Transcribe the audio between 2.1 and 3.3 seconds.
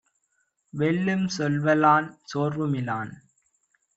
சோர்வு மிலான்